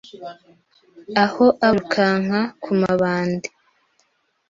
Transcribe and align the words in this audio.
aho 1.23 1.45
aba 1.55 1.69
yirukanka 1.75 2.39
kumabandi 2.63 3.49